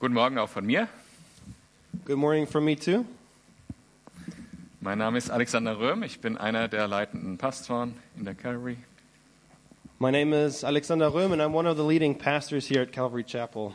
[0.00, 0.88] Guten Morgen auch von mir.
[2.04, 3.04] Good morning from me too.
[4.80, 6.02] Mein Name ist Alexander Röhm.
[6.02, 8.76] Ich bin einer der leitenden Pastoren in der Calvary.
[10.00, 13.24] My name is Alexander Röhm, and I'm one of the leading pastors here at Calvary
[13.24, 13.72] Chapel.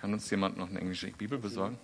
[0.00, 1.78] Kann uns jemand noch eine englische Bibel besorgen?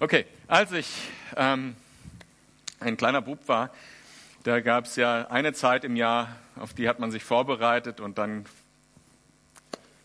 [0.00, 0.88] Okay, als ich
[1.36, 1.76] ähm,
[2.80, 3.70] ein kleiner Bub war,
[4.46, 8.16] da gab es ja eine Zeit im Jahr, auf die hat man sich vorbereitet und
[8.18, 8.46] dann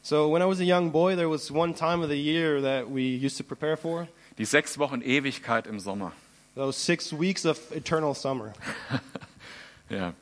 [0.04, 2.90] So, when I was a young boy, there was one time of the year that
[2.90, 4.08] we used to prepare for
[4.40, 6.12] die sechs Wochen Ewigkeit im Sommer.
[6.55, 8.54] those six weeks of eternal summer.
[9.90, 10.14] Ja,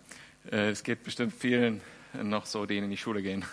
[0.51, 1.79] äh, es geht bestimmt vielen
[2.19, 3.45] noch so, die in die Schule gehen.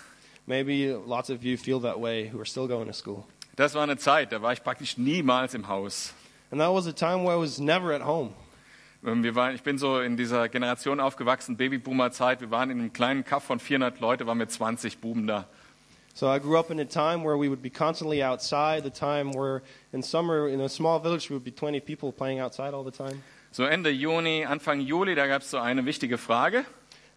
[0.47, 3.25] Maybe lots of you feel that way who are still going to school.
[3.55, 6.15] Das war eine Zeit, da war ich praktisch niemals im Haus.
[6.51, 8.31] And that was a time where I was never at home.
[9.07, 12.41] Ähm, Wir waren, ich bin so in dieser Generation aufgewachsen, Babyboomer-Zeit.
[12.41, 15.47] Wir waren in einem kleinen Kaff von 400 Leute, waren mit 20 Buben da.
[16.13, 19.35] So I grew up in a time where we would be constantly outside, the time
[19.35, 19.61] where
[19.93, 22.91] in summer in a small village we would be 20 people playing outside all the
[22.91, 23.23] time.
[23.53, 26.65] So Ende Juni, Anfang Juli, da gab es so eine wichtige Frage.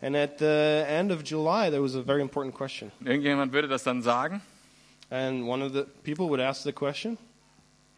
[0.01, 2.91] And at the end of July, there was a very important question.
[3.03, 4.41] Irgendjemand würde das dann sagen.
[5.09, 7.17] And one of the people would ask the question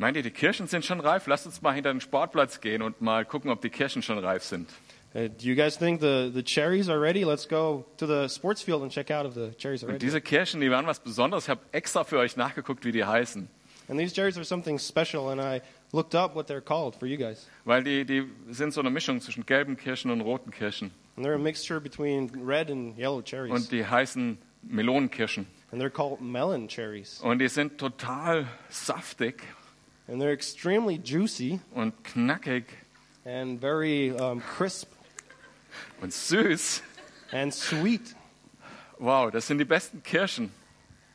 [0.01, 1.27] Meint ihr, die Kirschen sind schon reif?
[1.27, 4.43] Lasst uns mal hinter den Sportplatz gehen und mal gucken, ob die Kirschen schon reif
[4.43, 4.67] sind.
[5.13, 7.23] uh, Do you guys think the, the cherries are ready?
[7.23, 10.05] Let's go to the sports field and check out if the cherries are Und ready.
[10.07, 11.43] diese Kirschen, die waren was Besonderes.
[11.43, 13.47] Ich habe extra für euch nachgeguckt, wie die heißen.
[13.89, 17.17] And these cherries are something special, and I looked up what they're called for you
[17.17, 17.47] guys.
[17.65, 20.89] Weil die, die sind so eine Mischung zwischen gelben Kirschen und roten Kirschen.
[21.15, 23.51] And they're a mixture between red and yellow cherries.
[23.51, 25.45] Und die heißen Melonenkirschen.
[25.71, 27.21] And they're called melon cherries.
[27.21, 29.43] Und die sind total saftig
[30.11, 32.65] And they're extremely juicy und knackig
[33.23, 34.91] and very um, crisp
[36.01, 36.81] und süß.
[37.31, 38.13] and sweet.
[38.99, 40.51] Wow, das sind die besten Kirschen.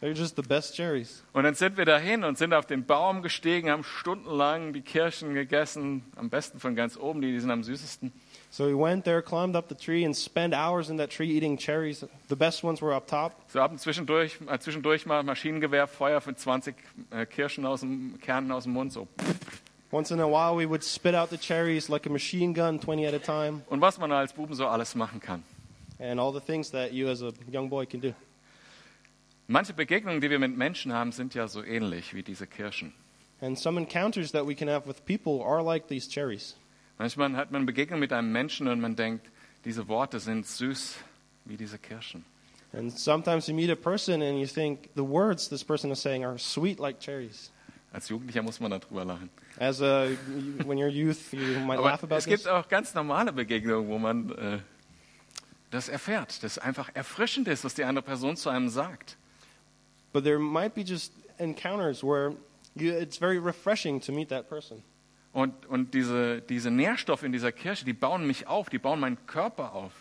[0.01, 1.23] They're just the best cherries.
[1.35, 5.35] Und dann sind wir dahin und sind auf den Baum gestiegen, haben stundenlang die Kirschen
[5.35, 6.05] gegessen.
[6.17, 8.13] Am besten von ganz oben, die, die sind am süßesten.
[8.51, 11.59] So we went there, climbed up the tree, and spent hours in that tree eating
[11.59, 12.05] cherries.
[12.29, 13.33] The best ones were up top.
[13.49, 16.75] So ab und zwischendurch, äh, zwischendurch mal Maschinengewehr, Feuer für 20
[17.11, 18.93] äh, Kirschen aus dem Kernen aus dem Mund.
[18.93, 19.09] So.
[19.93, 23.07] Once in a while, we would spit out the cherries like a machine gun, 20
[23.07, 25.43] at a time, Und was man als Buben so alles machen kann.
[25.99, 28.13] and all the things that you as a young boy can do.
[29.49, 32.93] Manche Begegnungen, die wir mit Menschen haben, sind ja so ähnlich wie diese Kirschen.
[33.41, 36.57] And some encounters that we can have with people are like these cherries.
[36.99, 39.27] Manchmal hat man Begegnung mit einem Menschen und man denkt,
[39.65, 40.97] diese Worte sind süß
[41.45, 42.25] wie diese Kirschen.
[42.73, 46.25] And sometimes you meet a person and you think the words this person is saying
[46.25, 47.51] are sweet like cherries.
[47.93, 49.31] Als Jugendlicher muss man darüber lachen.
[49.59, 50.09] As a,
[50.67, 52.43] when you're youth, you might laugh Aber about es this.
[52.43, 54.59] gibt auch ganz normale Begegnungen, wo man äh,
[55.71, 59.17] das erfährt, das einfach erfrischend ist, was die andere Person zu einem sagt.
[60.13, 62.35] But there might be just encounters where
[62.75, 64.83] you, it's very refreshing to meet that person.
[65.37, 69.19] Und, und diese, diese Nährstoffe in dieser Kirche, die bauen mich auf, die bauen meinen
[69.27, 69.93] Körper auf.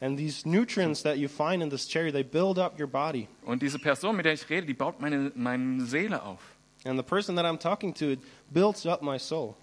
[0.00, 3.26] And these nutrients that you find in this cherry, they build up your body.
[3.44, 6.38] Und diese Person, mit der ich rede, die baut meine, meine Seele auf.
[6.84, 8.20] And the person that I'm talking to, it
[8.52, 9.56] builds up my soul.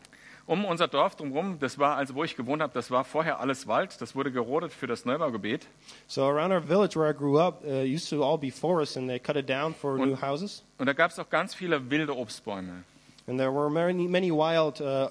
[0.47, 3.67] Um unser Dorf drumherum, das war also, wo ich gewohnt habe, das war vorher alles
[3.67, 5.65] Wald, das wurde gerodet für das Neubaugebiet.
[6.07, 9.07] So around our village where I grew up, uh, used to all be forests, and
[9.07, 10.65] they cut it down for Und- new houses.
[10.77, 12.83] Und da gab es auch ganz viele wilde Obstbäume.
[13.27, 15.09] And there were many, many wild uh,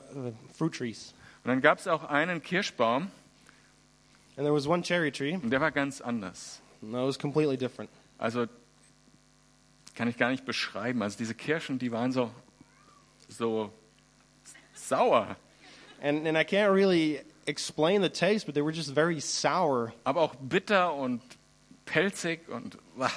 [0.56, 1.15] fruit trees.
[1.44, 3.10] Und dann gab es auch einen Kirschbaum,
[4.37, 6.60] And there was one cherry tree, und der war ganz anders.
[6.82, 7.91] and that was completely different.
[8.19, 8.47] Also
[9.94, 11.03] kann ich gar nicht beschreiben.
[11.03, 12.31] Also diese Kirschen, die waren so,
[13.28, 13.70] so
[14.75, 15.37] sauer,
[16.03, 19.93] And, and I can't really explain the taste, but they were just very sour.
[20.04, 21.20] aber auch bitter und
[21.84, 23.10] pelzig und wah.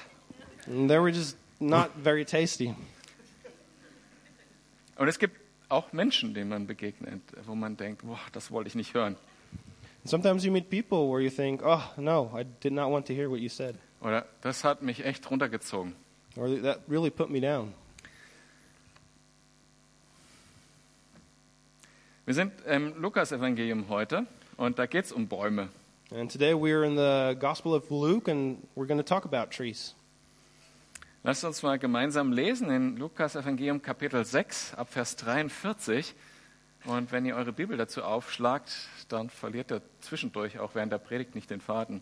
[0.68, 2.76] And they were just not very tasty.
[4.96, 5.40] Und es gibt
[5.70, 9.16] auch Menschen, denen man begegnet, wo man denkt, boah, das wollte ich nicht hören.
[10.06, 13.30] Sometimes you meet people where you think, oh, no, I did not want to hear
[13.30, 13.76] what you said.
[14.02, 15.96] Oder das hat mich echt runtergezogen.
[16.36, 17.74] Or that really put me down.
[22.26, 24.26] Wir sind im Lukas-Evangelium heute
[24.58, 25.70] und da geht es um Bäume.
[26.12, 29.96] And today we're in the Gospel of Luke, and we're going to talk about trees.
[31.26, 36.14] Lasst uns mal gemeinsam lesen in Lukas Evangelium Kapitel 6 ab Vers 43.
[36.84, 38.74] Und wenn ihr eure Bibel dazu aufschlagt,
[39.08, 42.02] dann verliert ihr zwischendurch auch während der Predigt nicht den Faden.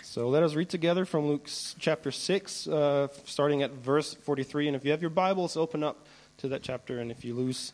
[0.00, 1.50] So let us read together from Luke
[1.80, 4.68] chapter 6, uh, starting at verse 43.
[4.68, 5.96] And if you have your Bibles, open up
[6.36, 7.00] to that chapter.
[7.00, 7.72] And if you lose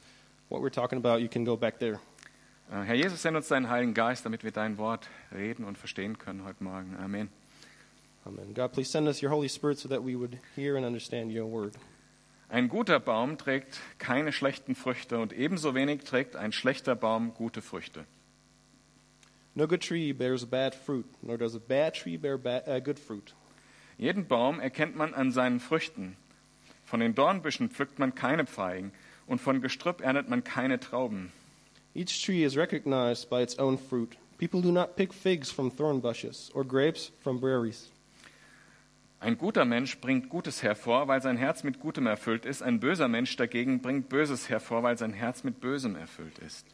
[0.49, 2.01] what we're talking about, you can go back there.
[2.73, 6.17] Äh, Herr Jesus, send uns deinen Heiligen Geist, damit wir dein Wort reden und verstehen
[6.17, 6.97] können heute Morgen.
[6.99, 7.29] Amen.
[8.29, 8.53] Amen.
[8.53, 11.47] God, please send us your Holy Spirit so that we would hear and understand your
[11.47, 11.75] word.
[12.51, 17.63] Ein guter Baum trägt keine schlechten Früchte und ebenso wenig trägt ein schlechter Baum gute
[17.63, 18.05] Früchte.
[19.55, 22.99] No good tree bears bad fruit, nor does a bad tree bear bad, uh, good
[22.99, 23.35] fruit.
[23.97, 26.17] Jeden Baum erkennt man an seinen Früchten.
[26.85, 28.93] Von den Dornbüschen pflückt man keine Feigen
[29.27, 31.33] und von Gestrüpp erntet man keine Trauben.
[31.95, 34.17] Each tree is recognized by its own fruit.
[34.39, 37.91] People do not pick figs from thorn bushes or grapes from berries.
[39.21, 42.63] Ein guter Mensch bringt Gutes hervor, weil sein Herz mit Gutem erfüllt ist.
[42.63, 46.67] Ein böser Mensch dagegen bringt Böses hervor, weil sein Herz mit Bösem erfüllt ist.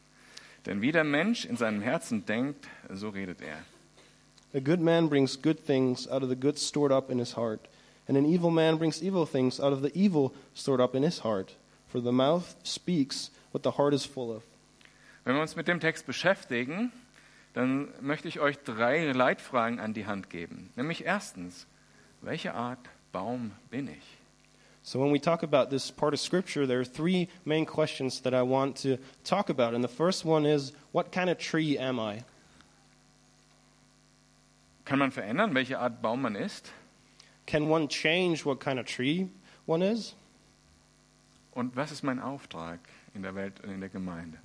[0.67, 3.57] Denn wie der Mensch in seinem Herzen denkt, so redet er.
[4.53, 7.67] A good man brings good things out of the good stored up in his heart,
[8.07, 11.23] and an evil man brings evil things out of the evil stored up in his
[11.23, 11.57] heart.
[11.87, 14.43] For the mouth speaks what the heart is full of.
[15.23, 16.91] Wenn wir uns mit dem Text beschäftigen,
[17.53, 20.69] dann möchte ich euch drei Leitfragen an die Hand geben.
[20.75, 21.65] Nämlich erstens,
[22.25, 22.79] welche Art
[23.11, 24.17] Baum bin ich?
[24.83, 28.35] So, when we talk about this part of Scripture, there are three main questions that
[28.35, 29.73] I want to talk about.
[29.73, 32.23] And the first one is, What kind of tree am I?
[34.85, 36.71] Kann man verändern, welche Art Baum man ist?
[37.47, 39.29] Can one change what kind of tree
[39.65, 40.13] one is?
[41.55, 42.79] Und was ist mein Auftrag
[43.15, 44.37] in der Welt und in der Gemeinde?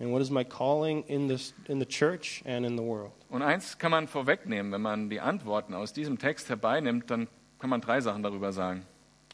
[0.00, 3.12] And what is my calling in, this, in the church and in the world?
[3.28, 7.28] Und eins kann man vorwegnehmen, wenn man die Antworten aus diesem Text herbeinimmt, dann
[7.60, 8.84] kann man drei Sachen darüber sagen.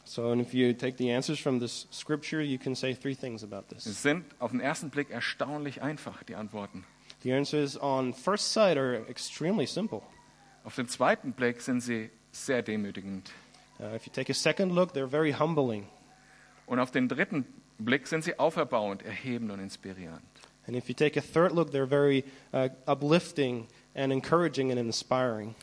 [0.05, 3.43] So, and if you take the answers from this scripture, you can say three things
[3.43, 3.87] about this.
[3.87, 6.85] Es sind auf den ersten Blick erstaunlich einfach, die Antworten.
[7.23, 10.03] The answers on first sight are extremely simple.
[10.65, 13.31] Auf den zweiten Blick sind sie sehr demütigend.
[13.79, 15.87] Uh, if you take a second look, they're very humbling.
[16.67, 17.47] Und auf den dritten
[17.79, 20.23] Blick sind sie auferbauend, erhebend und inspirierend.
[20.67, 25.55] And if you take a third look, they're very uh, uplifting and encouraging and inspiring.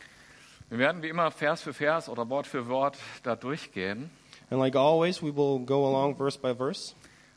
[0.70, 4.10] Wir werden wie immer Vers für Vers oder Wort für Wort da durchgehen.
[4.50, 6.94] And like always, we will go along verse by verse.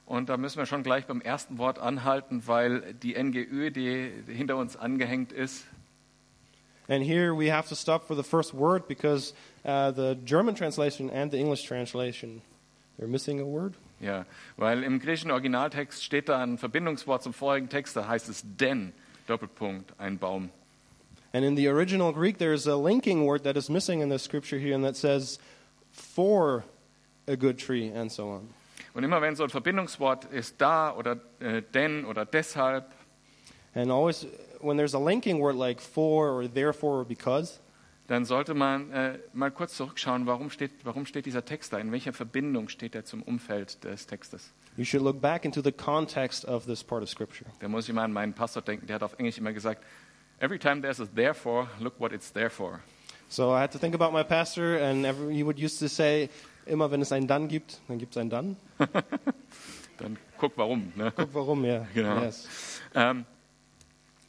[0.06, 4.76] Und da müssen wir schon gleich beim ersten Wort anhalten, weil die die hinter uns
[4.76, 5.64] angehängt ist,
[6.90, 9.32] And here we have to stop for the first word because
[9.64, 12.42] uh, the German translation and the English translation,
[12.98, 13.74] they're missing a word.
[14.00, 14.24] ja,
[14.56, 18.92] weil im griechischen Originaltext steht da ein Verbindungswort zum vorigen Text, da heißt es denn,
[19.26, 20.50] Doppelpunkt, ein Baum.
[21.32, 24.58] And in the original Greek, there's a linking word that is missing in the scripture
[24.58, 25.38] here, and that says
[25.92, 26.64] for
[27.28, 28.48] a good tree, and so on.
[28.94, 32.92] Und immer wenn so ein Verbindungswort ist, da oder äh, denn oder deshalb,
[33.72, 34.26] And always,
[34.60, 37.59] when there's a linking word like for or therefore or because,
[38.10, 41.92] dann sollte man äh, mal kurz zurückschauen, warum steht, warum steht dieser Text da, in
[41.92, 44.52] welcher Verbindung steht er zum Umfeld des Textes.
[44.76, 47.48] you should look back into the context of this part of scripture.
[47.60, 49.84] Da muss ich mal an meinen Pastor denken, der hat auf Englisch immer gesagt,
[50.40, 52.80] every time there's a therefore, look what it's there for.
[53.28, 56.28] So I had to think about my pastor, and every, he would used to say,
[56.66, 58.56] immer wenn es ein dann gibt, dann gibt es ein dann.
[59.98, 60.92] Dann guck warum.
[60.96, 61.12] Ne?
[61.14, 61.86] Guck warum, ja.
[61.94, 62.22] Genau.
[62.22, 62.48] Yes.
[62.94, 63.26] Ähm,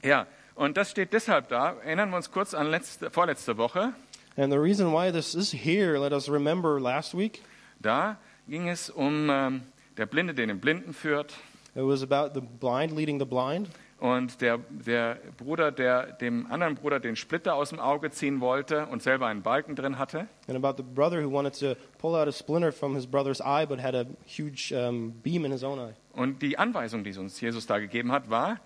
[0.04, 0.28] ja,
[0.62, 1.74] und das steht deshalb da.
[1.84, 3.94] Erinnern wir uns kurz an letzte, vorletzte Woche.
[4.38, 7.42] And the reason why this is here, let us remember last week,
[7.80, 8.18] Da
[8.48, 9.62] ging es um ähm,
[9.98, 11.34] der Blinde, den den Blinden führt.
[11.74, 13.70] it was about the blind leading the blind.
[14.00, 18.86] Und der, der Bruder, der dem anderen Bruder den Splitter aus dem Auge ziehen wollte
[18.86, 20.28] und selber einen Balken drin hatte.
[20.48, 23.66] And about the brother who wanted to pull out a splinter from his brother's eye
[23.66, 25.94] but had a huge um, beam in his own eye.
[26.14, 28.60] Und die Anweisung, die uns Jesus da gegeben hat, war,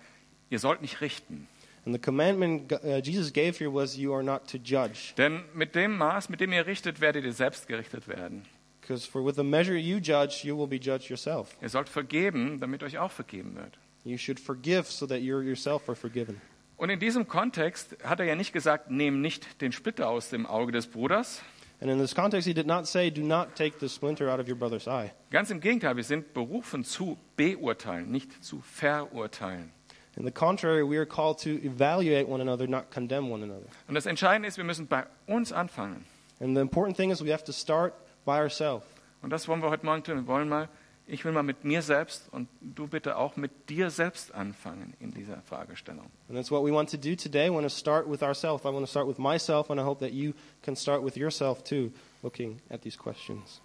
[0.50, 1.48] ihr sollt nicht richten.
[1.86, 2.72] And the commandment
[3.04, 5.14] Jesus gave here was, You are not to judge.
[5.16, 8.44] Denn mit dem Maß, mit dem ihr richtet, werdet ihr selbst gerichtet werden.
[8.80, 11.56] Because for with the measure you judge, you will be judged yourself.
[11.62, 13.78] Ihr sollt vergeben, damit euch auch vergeben wird.
[14.04, 16.40] You should forgive so that you yourself are forgiven.
[16.76, 20.44] Und in diesem Kontext hat er ja nicht gesagt, nehm nicht den Splitter aus dem
[20.44, 21.40] Auge des Bruders.
[21.80, 24.48] And in this context, he did not say, Do not take the splinter out of
[24.48, 25.12] your brother's eye.
[25.30, 29.72] Ganz im Gegenteil, wir sind berufen zu beurteilen, nicht zu verurteilen.
[30.18, 33.66] On the contrary, we are called to evaluate one another, not condemn one another.
[33.86, 36.06] Und das Entscheidende ist, wir müssen bei uns anfangen.
[36.40, 37.94] And the important thing is we have to start
[38.24, 38.86] by ourselves.
[39.22, 40.16] Und das wollen wir heute Morgen tun.
[40.16, 40.68] Wir wollen mal,
[41.06, 45.12] ich will mal mit mir selbst und du bitte auch mit dir selbst anfangen in
[45.12, 46.06] dieser Fragestellung.
[46.28, 47.50] And that's what we want to do today.
[47.50, 48.64] We want to start with ourselves.
[48.64, 50.32] I want to start with myself, and I hope that you
[50.62, 51.92] can start with yourself too,
[52.22, 53.60] looking at these questions.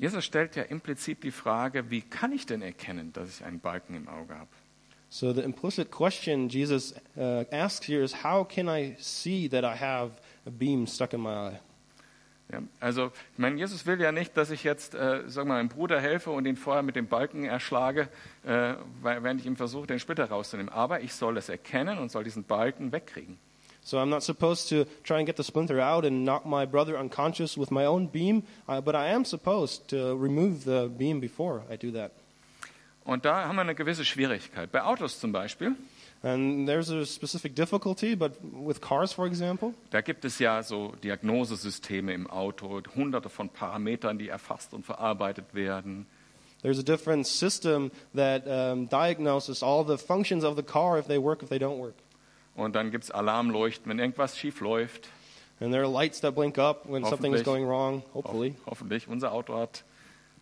[0.00, 3.94] Jesus stellt ja implizit die Frage, wie kann ich denn erkennen, dass ich einen Balken
[3.94, 4.48] im Auge habe?
[5.10, 9.76] So the implicit question Jesus uh, asks here is, How can I see that I
[9.78, 10.12] have
[10.46, 11.60] a beam stuck in my eye?
[12.50, 15.68] Ja, also, ich meine, Jesus will ja nicht, dass ich jetzt, äh, sag mal, einem
[15.68, 18.08] Bruder helfe und ihn vorher mit dem Balken erschlage,
[18.44, 20.72] äh, während ich ihm versuche, den Splitter rauszunehmen.
[20.72, 23.38] Aber ich soll es erkennen und soll diesen Balken wegkriegen.
[23.82, 26.98] So I'm not supposed to try and get the splinter out and knock my brother
[26.98, 31.62] unconscious with my own beam, uh, but I am supposed to remove the beam before
[31.70, 32.12] I do that.
[33.04, 34.70] Und da haben wir eine gewisse Schwierigkeit.
[34.70, 35.74] Bei Autos zum Beispiel,
[36.22, 40.92] And there's a specific difficulty, but with cars, for example, da gibt es ja so
[41.02, 46.06] Diagnosesysteme im Auto, hunderte von Parametern, die erfasst und verarbeitet werden.
[46.62, 51.16] there's a different system that um, diagnoses all the functions of the car if they
[51.16, 51.94] work, if they don't work.
[52.54, 55.08] Und dann gibt es Alarmleuchten, wenn irgendwas schief läuft.
[55.60, 57.44] And there are lights that blink up when something is Hoffentlich.
[57.44, 58.54] going wrong, hopefully.
[58.64, 59.08] Ho hoffentlich.
[59.08, 59.84] Unser Auto hat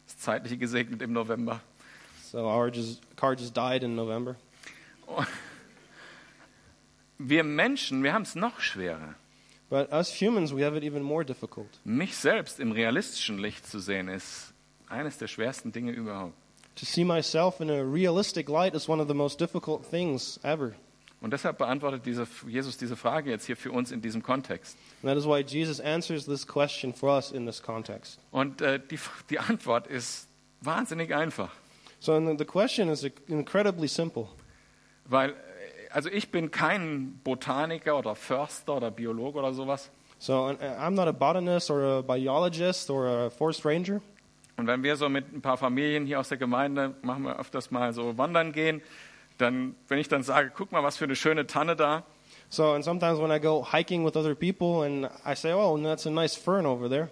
[0.07, 1.61] das Zeitliche gesegnet im November.
[2.31, 4.37] So our just, car just died in November.
[7.19, 9.17] Wir Menschen, wir haben es noch schwerer.
[9.69, 11.69] But us humans, we have it even more difficult.
[11.85, 14.55] Mich selbst im realistischen Licht zu sehen, ist
[14.89, 16.35] eines der schwersten Dinge überhaupt.
[16.77, 20.75] To see myself in a realistic light is one of the most difficult things ever.
[21.21, 24.77] Und deshalb beantwortet diese, Jesus diese Frage jetzt hier für uns in diesem Kontext.
[25.03, 28.21] And that is why Jesus answers this question for us in this context.
[28.31, 28.99] Und äh, die,
[29.29, 30.29] die Antwort ist
[30.61, 31.51] wahnsinnig einfach.
[32.01, 34.29] So the question is incredibly simple.
[35.07, 35.35] Weil, äh,
[35.91, 39.91] also ich bin kein Botaniker oder Förster oder Biologe oder sowas.
[40.21, 44.01] So uh, I'm not a botanist or a biologist or a forest ranger.
[44.57, 47.71] Und wenn wir so mit ein paar Familien hier aus der Gemeinde, machen wir öfters
[47.71, 48.83] mal so wandern gehen,
[49.39, 52.05] dann, wenn ich dann sage, guck mal, was für eine schöne Tanne da,
[52.51, 56.07] So and sometimes when I go hiking with other people and I say, "Oh, that's
[56.07, 57.09] a nice fern over there,"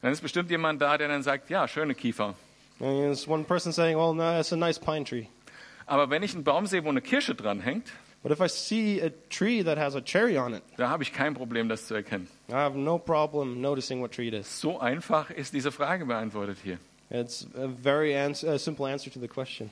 [0.00, 2.34] dann ist bestimmt jemand da, der dann sagt, ja, schöne Kiefer.
[2.80, 5.26] and there's one person saying, "Well, no, that's a nice pine tree."
[5.86, 7.92] Aber wenn ich einen Baum sehe, wo eine Kirsche dran hängt,
[8.24, 11.12] But if I see a tree that has a cherry on it, da habe ich
[11.12, 12.28] kein Problem, das zu erkennen.
[12.48, 14.60] I have no problem noticing what tree it is.
[14.60, 16.78] So einfach ist diese Frage beantwortet hier.
[17.10, 19.70] It's a very ans- a simple answer to the question.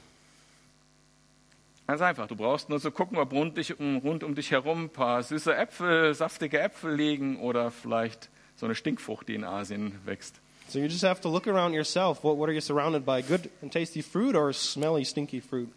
[1.90, 2.28] Ganz einfach.
[2.28, 5.25] Du brauchst nur zu gucken, ob rund, dich, um, rund um dich herum ein paar
[5.25, 10.40] süße Äpfel, saftige Äpfel liegen oder vielleicht so eine Stinkfrucht, die in Asien wächst.
[10.68, 12.23] So you just have to look around yourself.
[12.23, 13.23] What, what are you surrounded by?
[13.23, 15.68] Good and tasty fruit or smelly, stinky fruit?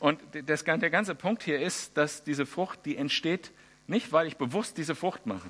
[0.00, 3.52] Und das, der ganze Punkt hier ist, dass diese Frucht, die entsteht
[3.86, 5.48] nicht, weil ich bewusst diese Frucht mache.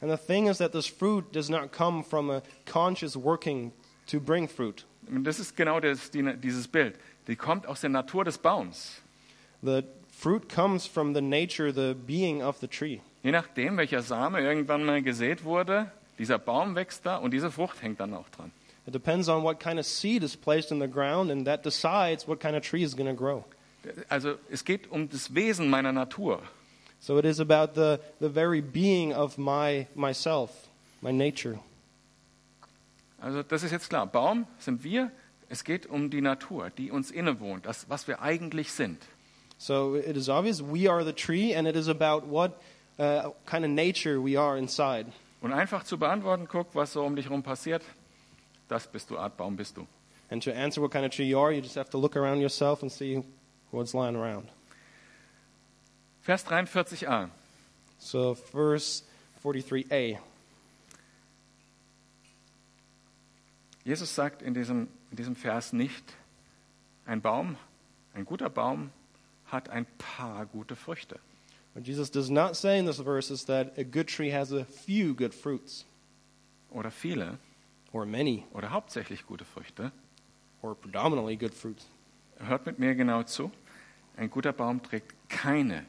[0.00, 3.70] And the thing is that this fruit does not come from a conscious working
[4.06, 4.84] to bring fruit.
[5.08, 6.98] Und das ist genau das, die, dieses Bild.
[7.28, 9.00] Die kommt aus der Natur des Baums.
[9.62, 13.00] The fruit comes from the nature, the being of the tree.
[13.22, 17.82] Je nachdem, welcher Same irgendwann mal gesät wurde, dieser Baum wächst da und diese Frucht
[17.82, 18.52] hängt dann auch dran.
[18.86, 22.28] It depends on what kind of seed is placed in the ground, and that decides
[22.28, 23.44] what kind of tree is going to grow.
[24.08, 26.40] Also es geht um das Wesen meiner Natur.
[27.00, 30.50] So it is about the, the very being of my myself,
[31.02, 31.58] my nature.
[33.20, 34.06] Also das ist jetzt klar.
[34.06, 35.10] Baum sind wir.
[35.48, 39.00] Es geht um die Natur, die uns innewohnt, das, was wir eigentlich sind.
[39.58, 42.60] So it is obvious we are the tree, and it is about what
[42.98, 45.06] uh, kind of nature we are inside.
[45.40, 47.82] Und einfach zu beantworten, guck, was so um dich herum passiert,
[48.68, 49.86] das bist du, Art Baum bist du.
[50.30, 52.40] And to answer what kind of tree you are, you just have to look around
[52.40, 53.22] yourself and see
[53.70, 54.48] what's lying around.
[56.22, 57.30] Vers 43a.
[57.98, 59.04] So, verse
[59.44, 60.18] 43a.
[63.86, 66.12] Jesus sagt in diesem, in diesem Vers nicht,
[67.04, 67.56] ein Baum,
[68.14, 68.90] ein guter Baum
[69.46, 71.20] hat ein paar gute Früchte.
[71.72, 74.64] What Jesus does not say in this verse is that a good tree has a
[74.64, 75.86] few good fruits,
[76.70, 77.38] Oder viele
[77.92, 79.92] or many, oder hauptsächlich gute Früchte.
[80.62, 81.86] or predominantly good fruits.
[82.40, 83.52] Hört mit mir genau zu.
[84.16, 85.86] Ein guter Baum trägt keine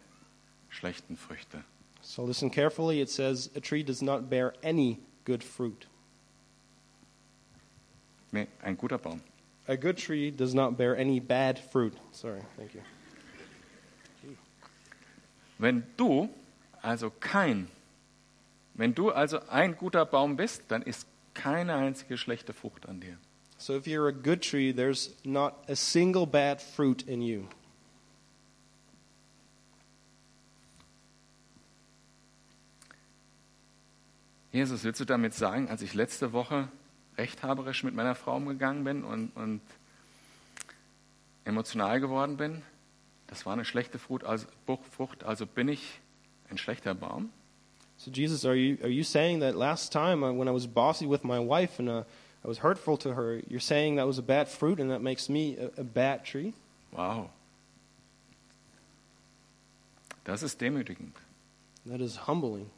[0.70, 1.64] schlechten Früchte.
[2.02, 3.02] So, listen carefully.
[3.02, 5.88] It says a tree does not bear any good fruit.
[8.32, 9.22] Nee, ein guter Baum.
[9.68, 11.94] A good tree does not bear any bad fruit.
[12.12, 12.82] Sorry, thank you.
[15.60, 16.30] Wenn du
[16.82, 17.68] also kein,
[18.76, 23.18] wenn du also ein guter Baum bist, dann ist keine einzige schlechte Frucht an dir.
[23.58, 27.48] So, if you're a good tree, there's not a single bad fruit in you.
[34.52, 36.70] Jesus, willst du damit sagen, als ich letzte Woche
[37.18, 39.62] rechthaberisch mit meiner Frau umgegangen bin und, und
[41.46, 42.62] emotional geworden bin,
[43.28, 44.48] das war eine schlechte Frucht also,
[44.92, 46.00] Frucht, also bin ich
[46.50, 47.32] ein schlechter Baum?
[47.98, 51.08] So, Jesus, are you, are you saying that last time uh, when I was bossy
[51.08, 52.04] with my wife and uh,
[52.44, 55.30] I was hurtful to her, you're saying that was a bad fruit and that makes
[55.30, 56.54] me a, a bad tree?
[56.92, 57.32] Wow.
[60.26, 61.16] Das ist demütigend.
[61.86, 62.70] That is humbling.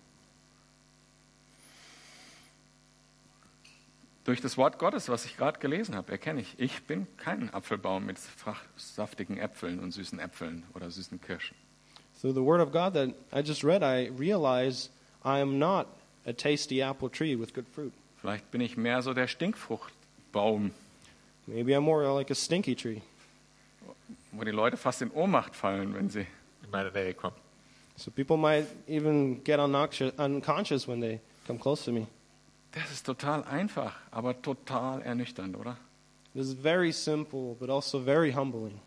[4.29, 8.05] Durch das Wort Gottes, was ich gerade gelesen habe, erkenne ich, ich bin kein Apfelbaum
[8.05, 8.19] mit
[8.77, 11.57] saftigen Äpfeln und süßen Äpfeln oder süßen Kirschen.
[12.21, 14.91] Through the Word of God that I just read, I realize
[15.25, 15.88] I am not
[16.27, 17.91] a tasty apple tree with good fruit.
[18.21, 20.75] Vielleicht bin ich mehr so der Stinkfruchtbaum,
[21.48, 23.01] Maybe I'm more like a stinky tree.
[24.31, 26.27] wo die Leute fast in Ohnmacht fallen, wenn sie
[26.63, 27.36] in meine Nähe kommen.
[27.95, 32.05] So people might even get unconscious, unconscious when they come close to me.
[32.71, 35.77] Das ist total einfach, aber total ernüchternd, oder?
[36.35, 38.79] It is very simple, but also very humbling.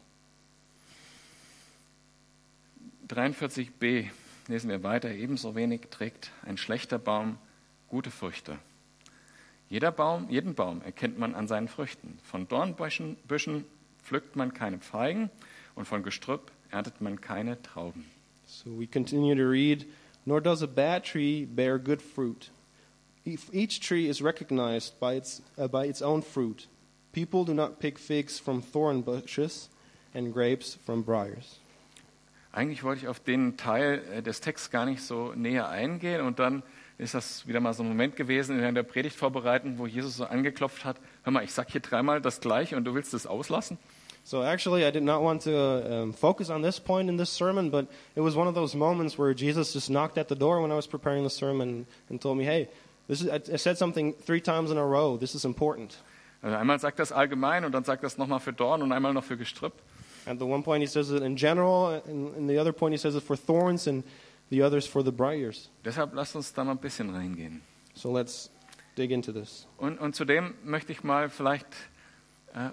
[3.09, 4.09] 43b
[4.49, 5.11] lesen wir weiter.
[5.11, 7.39] Ebenso wenig trägt ein schlechter Baum
[7.89, 8.59] gute Früchte.
[9.69, 12.19] Jeder Baum, jeden Baum erkennt man an seinen Früchten.
[12.23, 13.65] Von Dornbüschen Büschen
[14.03, 15.31] pflückt man keine Feigen
[15.75, 18.05] und von Gestrüpp erntet man keine Trauben.
[18.47, 19.87] So we continue to read,
[20.25, 22.51] nor does a bad tree bear good fruit.
[23.25, 26.67] Each tree is recognized by its, uh, by its own fruit.
[27.13, 29.69] People do not pick figs from thorn bushes
[30.15, 31.61] and grapes from briars.
[32.53, 36.39] Eigentlich wollte ich auf den Teil äh, des Texts gar nicht so näher eingehen und
[36.39, 36.63] dann
[36.99, 40.85] ist das wieder mal so ein Moment gewesen in der Predigtvorbereitung, wo Jesus so angeklopft
[40.85, 43.79] hat, hör mal, ich sag hier dreimal das gleiche und du willst es auslassen?
[44.25, 47.71] So actually, I did not want to um, focus on this point in this sermon,
[47.71, 50.71] but it was one of those moments where Jesus just knocked at the door when
[50.71, 52.69] I was preparing the sermon and told me, "Hey,
[53.09, 55.19] this is, I said something three times in a row.
[55.19, 55.97] This is important."
[56.43, 59.25] Also einmal sagt das allgemein und dann sagt das nochmal für Dorn und einmal noch
[59.25, 59.75] für Gestrüpp.
[60.27, 62.99] At the one point, he says it in general, and in the other point, he
[62.99, 64.05] says it for thorns, and
[64.51, 65.71] the others for the briars.
[65.85, 67.63] Deshalb lasst uns da mal ein bisschen reingehen.
[67.95, 68.51] So let's
[68.97, 69.67] dig into this.
[69.79, 71.67] Und, und zudem möchte ich mal vielleicht,
[72.55, 72.71] äh,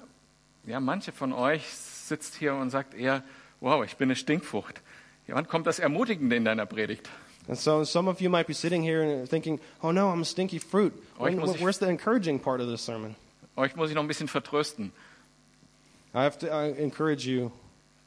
[0.65, 3.23] ja, manche von euch sitzt hier und sagt eher,
[3.61, 4.81] wow, ich bin eine Stinkfrucht.
[5.27, 7.09] Ja, wann kommt das Ermutigende in deiner Predigt?
[7.49, 10.25] And so some of you might be sitting here and thinking, "Oh no, I'm a
[10.25, 13.15] stinky fruit." Euch When- muss ich- where's the encouraging part of this sermon?
[13.57, 14.91] Euch muss ich noch ein bisschen vertrösten.
[16.13, 17.51] I have to I encourage you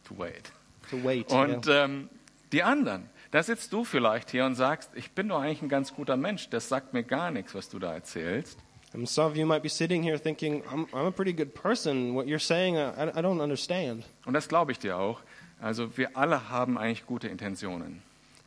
[0.05, 0.51] To wait.
[0.91, 1.31] to wait.
[1.31, 1.85] Und yeah.
[1.85, 2.09] ähm,
[2.53, 5.93] die anderen, da sitzt du vielleicht hier und sagst, ich bin doch eigentlich ein ganz
[5.95, 8.59] guter Mensch, das sagt mir gar nichts, was du da erzählst.
[8.95, 12.15] And some of you might be sitting here thinking, I'm, I'm a pretty good person.
[12.15, 14.05] What you're saying, I, I don't understand.
[14.27, 15.21] Und das glaube ich dir auch.
[15.61, 18.03] Also wir alle haben eigentlich gute Intentionen.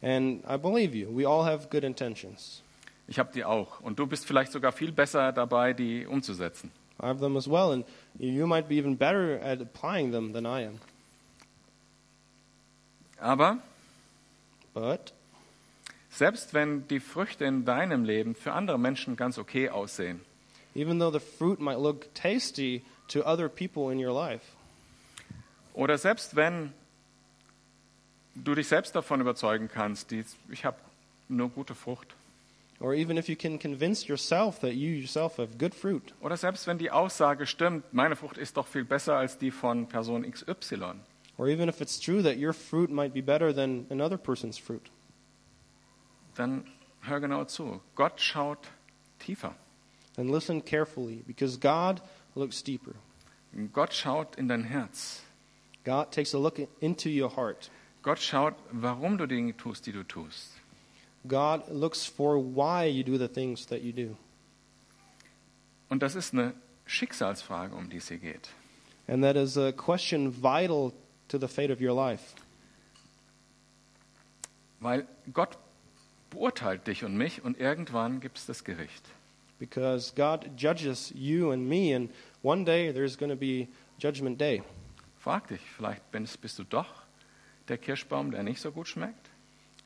[0.06, 1.10] And I believe you.
[1.10, 2.62] We all have good intentions.
[3.08, 3.80] Ich habe die auch.
[3.82, 6.70] Und du bist vielleicht sogar viel besser dabei, die umzusetzen.
[7.02, 7.72] I have them as well.
[7.72, 7.86] And
[8.20, 10.80] you might be even better at applying them than I am.
[13.20, 13.58] Aber
[14.76, 15.13] But
[16.12, 20.22] selbst wenn die Früchte in deinem Leben für andere Menschen ganz okay aussehen,
[20.76, 24.46] even though the fruit might look tasty to other people in your life,
[25.74, 26.74] oder selbst wenn
[28.36, 30.78] du dich selbst davon überzeugen kannst, die, ich habe
[31.28, 32.15] nur gute Frucht,
[32.80, 36.67] or even if you can convince yourself that you yourself have good fruit, oder selbst
[36.67, 40.95] wenn die Aussage stimmt, meine Frucht ist doch viel besser als die von Person XY,
[41.38, 44.91] or even if it's true that your fruit might be better than another person's fruit,
[46.36, 46.65] dann
[47.02, 47.82] hör genau zu.
[47.95, 48.60] Gott schaut
[49.19, 49.56] tiefer.
[50.15, 52.02] then listen carefully because God
[52.36, 52.95] looks deeper.
[53.74, 55.21] Gott schaut in dein Herz.
[55.84, 57.69] God takes a look into your heart.
[58.06, 60.52] Gott schaut, warum du Dinge tust, die du tust.
[61.28, 64.15] God looks for why you do the things that you do.
[65.89, 66.54] Und das ist eine
[66.86, 68.50] Schicksalsfrage, um die es hier geht.
[69.08, 70.94] And that is a question vital
[71.30, 72.36] to the fate of your life.
[74.80, 75.58] Weil Gott
[76.30, 79.04] beurteilt dich und mich und irgendwann gibt es das Gericht.
[79.58, 82.12] Because God judges you and me, and
[82.44, 84.62] one day there's going to be Judgment Day.
[85.18, 87.05] Frag dich, vielleicht bist, bist du doch
[87.67, 89.30] der Kirschbaum, der nicht so gut schmeckt?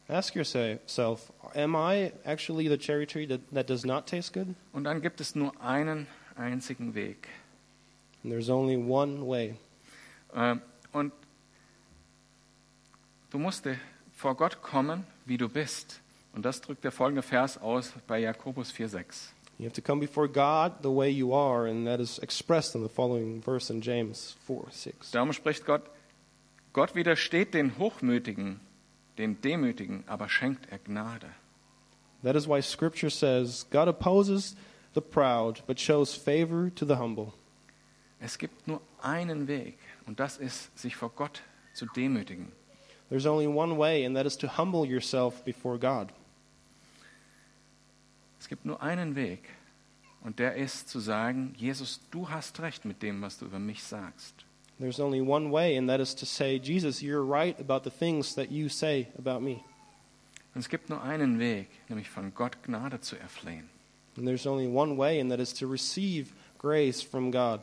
[0.08, 4.56] Ask yourself, am I actually the cherry tree that, that does not taste good?
[4.74, 7.28] Und dann gibt es nur einen einzigen Weg.
[8.24, 9.56] And there's only one way.
[10.36, 10.62] Ähm,
[10.92, 11.14] Und
[13.30, 13.68] du musst
[14.16, 16.02] vor Gott kommen, wie du bist.
[16.34, 19.32] Und das drückt der folgende Vers aus bei Jakobus 4,6.
[19.58, 22.82] You have to come before God the way you are, and that is expressed in
[22.82, 25.12] the following verse in James 4 6.
[25.12, 25.82] Darum spricht Gott,
[26.74, 28.60] Gott widersteht den Hochmütigen,
[29.18, 31.30] den Demütigen, aber schenkt er Gnade.
[32.24, 34.56] That is why Scripture says, God opposes
[34.94, 37.34] the proud, but shows favor to the humble.
[38.20, 41.42] Es gibt nur einen Weg und das ist, sich vor Gott
[41.74, 42.52] zu demütigen.
[43.10, 46.10] There's only one way, and that is to humble yourself before God.
[48.40, 49.50] Es gibt nur einen Weg
[50.22, 53.84] und der ist zu sagen, Jesus, du hast recht mit dem, was du über mich
[53.84, 54.46] sagst.
[54.80, 58.36] There's only one way, and that is to say, Jesus, you're right about the things
[58.36, 59.64] that you say about me.
[60.56, 63.70] Und es gibt nur einen Weg, nämlich von Gott Gnade zu erflehen.
[64.16, 67.62] And there's only one way, and that is to receive grace from God.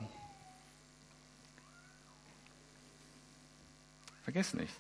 [4.23, 4.75] Vergiss nicht,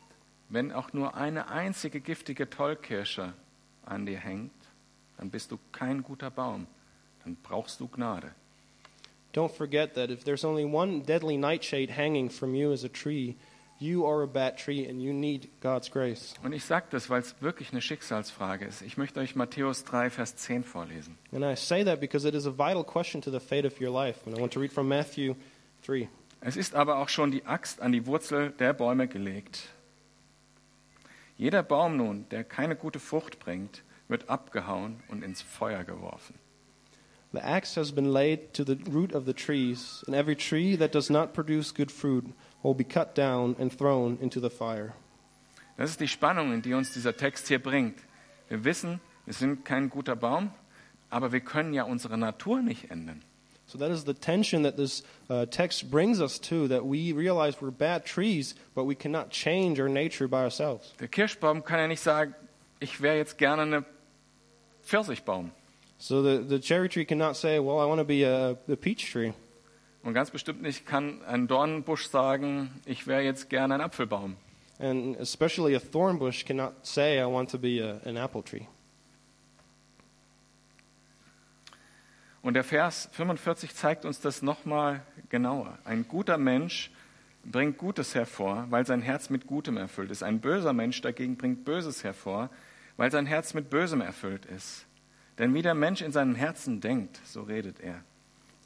[0.48, 3.32] wenn auch nur eine einzige giftige Tollkirsche
[3.84, 4.52] an dir hängt,
[5.16, 6.66] dann bist du kein guter Baum.
[7.24, 8.34] Dann brauchst du Gnade.
[9.36, 13.36] Don't forget that if there's only one deadly nightshade hanging from you as a tree,
[13.78, 16.34] you are a bad tree and you need God's grace.
[16.42, 18.80] Und ich sage das, weil es wirklich eine Schicksalsfrage ist.
[18.80, 21.18] Ich möchte euch Matthäus 3, Vers 10 vorlesen.
[21.32, 23.90] And I say that because it is a vital question to the fate of your
[23.90, 24.20] life.
[24.24, 25.34] And I want to read from Matthew
[25.86, 26.08] 3.
[26.40, 29.68] Es ist aber auch schon die Axt an die Wurzel der Bäume gelegt.
[31.36, 36.38] Jeder Baum nun, der keine gute Frucht bringt, wird abgehauen und ins Feuer geworfen.
[37.32, 40.92] The axe has been laid to the root of the trees, and every tree that
[40.92, 44.94] does not produce good fruit will be cut down and thrown into the fire.
[45.76, 47.98] Das ist die Spannung, in die uns dieser Text hier bringt.
[48.48, 50.50] Wir wissen, wir sind kein guter Baum,
[51.10, 53.22] aber wir können ja unsere Natur nicht ändern.
[53.66, 57.60] So that is the tension that this uh, text brings us to, that we realize
[57.60, 60.94] we're bad trees, but we cannot change our nature by ourselves.
[61.00, 62.34] Der Kirschbaum kann ja nicht sagen,
[62.78, 63.84] ich wäre jetzt gerne eine
[64.84, 65.50] Pfirsichbaum.
[65.98, 69.10] So the, the cherry tree cannot say, well, I want to be a, a peach
[69.10, 69.32] tree.
[70.02, 74.36] Und ganz bestimmt nicht kann ein Dornenbusch sagen, ich wäre jetzt gerne ein Apfelbaum.
[74.78, 78.66] And especially a thorn bush cannot say, I want to be a, an apple tree.
[82.42, 85.76] Und der Vers 45 zeigt uns das nochmal genauer.
[85.84, 86.92] Ein guter Mensch
[87.44, 90.22] bringt Gutes hervor, weil sein Herz mit Gutem erfüllt ist.
[90.22, 92.50] Ein böser Mensch dagegen bringt Böses hervor,
[92.96, 94.85] weil sein Herz mit Bösem erfüllt ist.
[95.38, 98.02] Denn wie der Mensch in seinem Herzen denkt, so redet er.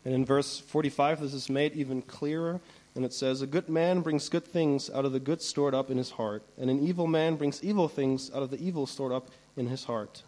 [0.04, 2.60] And in verse 45, this is made even clearer.
[2.94, 5.90] And it says, A good man brings good things out of the good stored up
[5.90, 9.12] in his heart, and an evil man brings evil things out of the evil stored
[9.12, 10.24] up in his heart.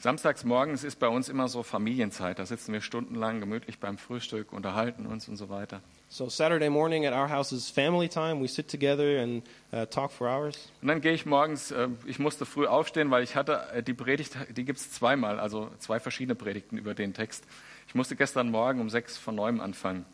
[0.00, 2.38] Samstags morgens ist bei uns immer so Familienzeit.
[2.38, 5.82] Da sitzen wir stundenlang gemütlich beim Frühstück, unterhalten uns und so weiter.
[6.08, 8.40] So Saturday morning at our house is family time.
[8.40, 9.42] We sit together and
[9.74, 10.70] uh, talk for hours.
[10.80, 13.92] Und dann gehe ich morgens, äh, ich musste früh aufstehen, weil ich hatte äh, die
[13.92, 17.44] Predigt, die gibt es zweimal, also zwei verschiedene Predigten über den Text.
[17.86, 20.06] Ich musste gestern Morgen um sechs von neuem anfangen.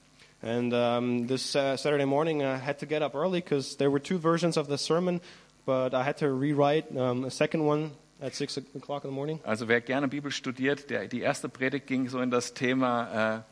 [0.43, 4.03] And um, this uh, Saturday morning, I had to get up early because there were
[4.03, 5.21] two versions of the sermon,
[5.65, 9.41] but I had to rewrite um, a second one at six o'clock in the morning.
[9.45, 13.43] Also wer gerne Bibel studiert, der, die erste Predigt ging so in das Thema, äh,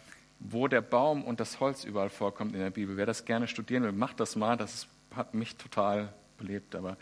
[0.41, 2.97] wo der Baum und das Holz überall vorkommt in der Bibel.
[2.97, 4.57] Wer das gerne studieren will, macht das mal.
[4.57, 6.97] Das hat mich total belebt, aber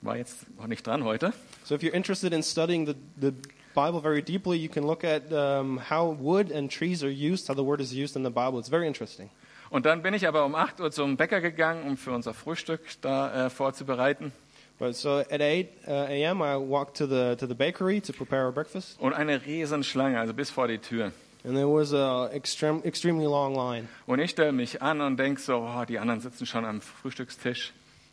[0.00, 1.32] war jetzt noch nicht dran heute.
[1.64, 3.32] So if you're interested in studying the, the
[3.74, 7.56] Bible very deeply, you can look at um, how wood and trees are used, how
[7.56, 8.58] the word is used in the Bible.
[8.58, 9.30] It's very interesting.
[9.70, 12.80] Und dann bin ich aber um 8 Uhr zum Bäcker gegangen, um für unser Frühstück
[13.00, 14.32] da äh, vorzubereiten.
[14.78, 18.44] But so at 8 uh, a.m., I walked to the, to the bakery to prepare
[18.46, 21.12] our breakfast, Und eine riesen Schlange, also bis vor die Tür.
[21.44, 23.88] and there was a extreme, extremely long line.
[24.06, 27.72] Und ich stelle mich an und denke so, oh, die anderen sitzen schon am Frühstückstisch.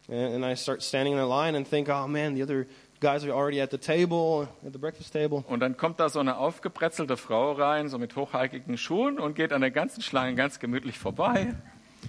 [0.09, 2.65] And, and I start standing in the line and think, oh man, the other
[2.99, 5.43] guys are already at the table, at the breakfast table.
[5.47, 9.53] Und dann kommt da so eine aufgebrezelte Frau rein, so mit hochhackigen Schuhen und geht
[9.53, 11.55] an der ganzen Schlange ganz gemütlich vorbei.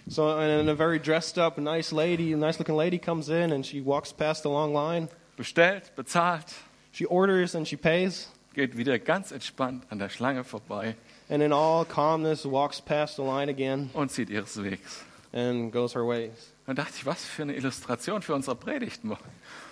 [0.08, 3.80] So, and a very dressed up, nice lady, nice looking lady comes in and she
[3.80, 5.08] walks past the long line.
[5.36, 6.52] Bestellt, bezahlt,
[6.92, 10.96] She orders and she pays, geht wieder ganz entspannt an der Schlange vorbei
[11.28, 15.04] and in all calmness walks past the line again und zieht ihres Wegs.
[15.32, 16.52] and goes her ways.
[16.66, 19.02] Dann dachte ich, was für eine Illustration für unsere Predigt.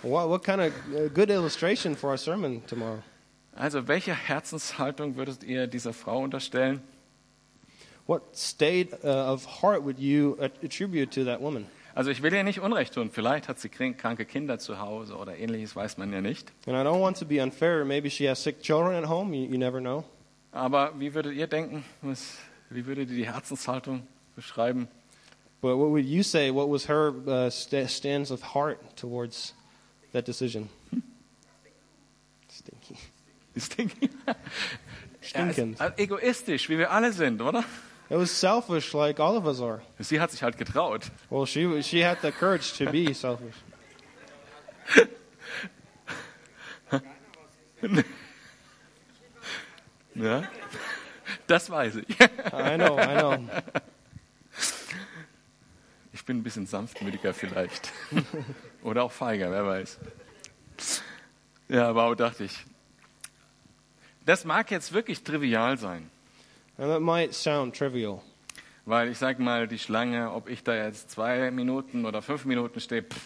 [0.01, 3.03] What, what kind of uh, good illustration for our sermon tomorrow?
[3.55, 6.81] Also, welche Herzenshaltung würdet ihr dieser Frau unterstellen?
[8.09, 11.67] What state uh, of heart would you attribute to that woman?
[11.93, 13.11] Also, ich will ihr nicht Unrecht tun.
[13.11, 16.51] Vielleicht hat sie kranke Kinder zu Hause oder ähnliches, weiß man ja nicht.
[16.65, 17.85] And I don't want to be unfair.
[17.85, 19.35] Maybe she has sick children at home.
[19.35, 20.05] You, you never know.
[20.51, 21.85] Aber wie würdet ihr denken?
[22.01, 22.39] Was,
[22.71, 24.87] wie würdet ihr die Herzenshaltung beschreiben?
[25.61, 26.51] But what would you say?
[26.51, 29.53] What was her uh, st- stance of heart towards
[30.13, 30.67] that decision?
[32.49, 32.95] Stinky.
[33.55, 34.09] Stinky.
[35.21, 35.77] Stinkend.
[35.77, 37.63] Ja, ist egoistisch, wie wir alle sind, oder?
[38.09, 39.81] It was selfish, like all of us are.
[39.99, 41.11] Sie hat sich halt getraut.
[41.29, 43.55] Well, she she had the courage to be selfish.
[50.15, 50.43] Ja?
[51.47, 52.19] Das weiß ich.
[52.19, 53.37] I know, I know.
[56.11, 57.91] Ich bin ein bisschen sanftmütiger vielleicht.
[58.83, 59.99] Oder auch feiger, wer weiß.
[61.69, 62.65] Ja, wow, dachte ich.
[64.25, 66.11] Das mag jetzt wirklich trivial sein.
[66.79, 68.21] And that might sound trivial,
[68.85, 72.79] Weil ich sag mal, die Schlange, ob ich da jetzt zwei Minuten oder fünf Minuten
[72.79, 73.21] stehe, pff,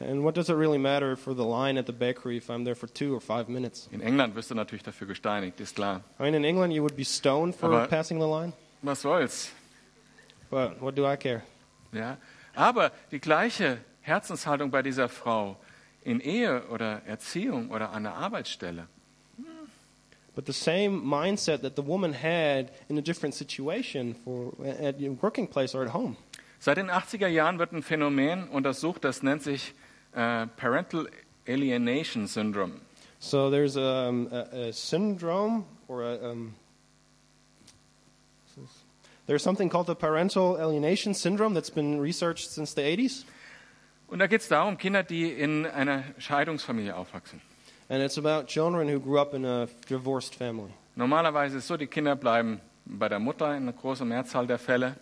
[0.00, 2.76] And what does it really matter for the line at the bakery if I'm there
[2.76, 3.88] for two or five minutes?
[3.90, 6.02] In England wirst du natürlich dafür gesteinigt, ist klar.
[6.20, 8.52] I mean, in England, you would be stoned for Aber- passing the line,
[8.82, 9.50] Was soll's?
[10.50, 11.42] but what do I care?
[11.92, 12.16] Ja?
[12.54, 15.56] Aber die gleiche Herzenshaltung bei dieser Frau
[16.04, 18.86] in Ehe oder Erziehung oder an der Arbeitsstelle.
[20.38, 25.14] But the same mindset that the woman had in a different situation for at your
[25.20, 26.16] working place or at home.
[26.60, 29.74] Seit den 80er Jahren wird ein Phänomen untersucht, das nennt sich
[30.12, 31.08] äh, Parental
[31.48, 32.74] Alienation Syndrome.
[33.18, 36.54] So there's um, a, a syndrome or a, um,
[39.26, 43.24] there's something called the parental alienation syndrome that's been researched since the 80s.
[44.06, 47.40] Und da geht es darum, Kinder, die in einer Scheidungsfamilie aufwachsen.
[47.90, 50.72] And it's about children who grew up in a divorced family.
[50.94, 54.96] Normalerweise ist so, die Kinder bleiben bei der Mutter in einer großen Mehrzahl der Fälle.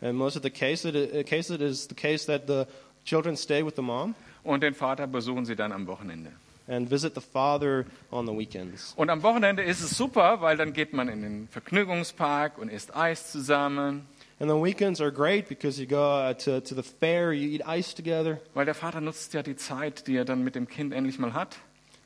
[0.00, 2.66] And most of the case, it, case it is the case that the
[3.04, 6.30] children stay with the mom Und den Vater besuchen sie dann am Wochenende.
[6.68, 8.92] and visit the father on the weekends.
[8.96, 12.94] Und am Wochenende ist es super, weil dann geht man in den Vergnügungspark und isst
[12.94, 14.06] Eis zusammen.
[14.38, 17.62] And the weekends are great because you go uh, to, to the fair, you eat
[17.66, 20.92] ice together, Weil der Vater nutzt ja die Zeit, die er dann mit dem Kind
[20.92, 21.56] endlich mal hat.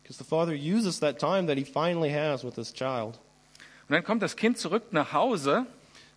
[0.03, 3.19] Because the father uses that time that he finally has with his child.
[3.89, 5.67] Und dann kommt das Kind zurück nach Hause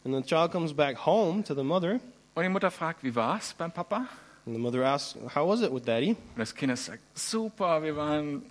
[0.03, 1.99] And the child comes back home to the mother,
[2.35, 4.07] und die Mutter fragt, wie war's beim Papa?
[4.45, 6.09] and the mother asks, How was it with daddy?
[6.11, 8.43] Und das Kind sagt, super, wir waren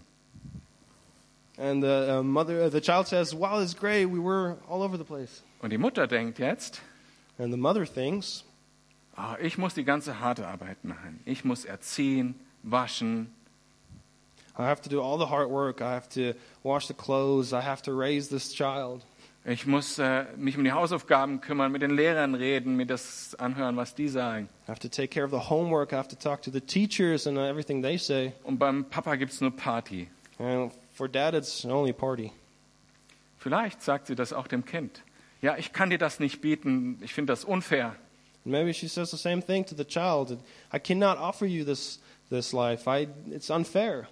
[1.57, 4.07] And the uh, mother, uh, the child says, Wow, it's great.
[4.07, 5.43] We were all over the place.
[5.63, 6.81] Und die Mutter denkt jetzt,
[7.39, 8.45] And the mother thinks,
[9.17, 11.21] ah, ich muss die ganze harte Arbeit machen.
[11.25, 13.33] Ich muss erziehen, waschen.
[14.57, 15.81] I have to do all the hard work.
[15.81, 17.53] I have to wash the clothes.
[17.53, 19.05] I have to raise this child.
[19.47, 23.77] Ich muss äh, mich um die Hausaufgaben kümmern, mit den Lehrern reden, mir das anhören,
[23.77, 24.49] was die sagen.
[24.67, 25.93] I have to take care of the homework.
[25.93, 28.33] I have to talk to the teachers and uh, everything they say.
[28.45, 30.09] Und beim Papa gibt's nur Party.
[30.39, 32.33] And for dad, it's only party.
[33.37, 35.03] Vielleicht sagt sie das auch dem Kind.
[35.43, 36.99] Ja, ich kann dir das nicht bieten.
[37.03, 37.97] Ich finde das unfair.
[38.45, 40.39] Maybe she says the same thing to the child.
[40.73, 42.89] I cannot offer you this, this life.
[42.89, 44.09] I, it's unfair.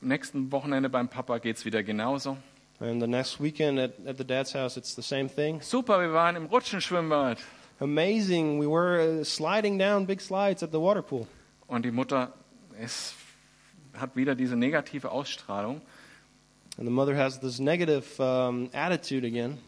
[0.00, 2.36] Nächsten Wochenende beim Papa geht's wieder genauso.
[2.80, 5.60] And the next weekend at, at the dad's house, it's the same thing.
[5.60, 7.38] Super, wir waren im Rutschenschwimmbad.
[7.78, 8.58] Amazing.
[8.58, 11.26] We were uh, sliding down big slides at the water pool.
[11.66, 12.32] Und die Mutter
[12.82, 13.14] ist,
[13.92, 15.82] hat wieder diese negative Ausstrahlung.
[16.78, 19.58] And the mother has this negative um, attitude again.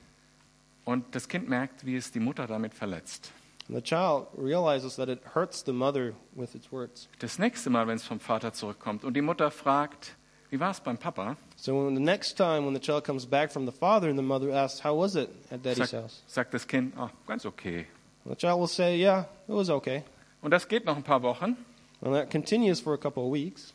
[0.85, 3.31] Und das Kind merkt, wie es die Mutter damit verletzt.
[3.69, 7.09] And the child realizes that it hurts the mother with its words.
[7.21, 10.17] Das nächste Mal, wenn es vom Vater zurückkommt und die Mutter fragt,
[10.51, 11.37] wie war es beim Papa?
[11.57, 14.23] So when the next time when the child comes back from the father and the
[14.25, 16.23] mother asks, How was it at daddy's Sagt, house?
[16.27, 17.87] sagt das Kind, ah, ganz okay.
[18.25, 20.03] The child will say, Yeah, it was okay.
[20.43, 21.57] Und das geht noch ein paar Wochen.
[22.03, 23.73] And that continues for a couple of weeks.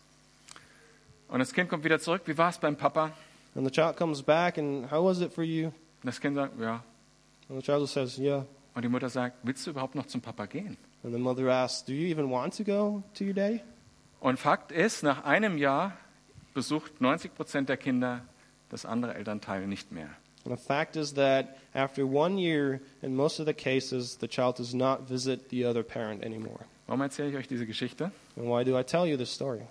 [1.29, 3.11] Und das Kind kommt wieder zurück, wie war es beim Papa?
[3.55, 5.67] And the child comes back and how was it for you?
[5.67, 5.73] Und
[6.03, 6.83] das Kind sagt, ja.
[7.49, 8.43] And the child says, Yeah.
[8.77, 10.77] Und die Mutter sagt, willst du überhaupt noch zum Papa gehen?
[11.03, 13.59] And the mother asks, Do you even want to go to your daddy?
[14.19, 15.97] Und Fakt ist, nach einem Jahr
[16.53, 18.21] besucht 90 Prozent der Kinder
[18.69, 20.09] das andere Elternteil nicht mehr.
[20.45, 24.59] And the fact is that after one year, in most of the cases, the child
[24.59, 26.59] does not visit the other parent anymore.
[26.85, 28.11] Warum erzähle ich euch diese Geschichte?
[28.35, 29.63] And why do I tell you this story?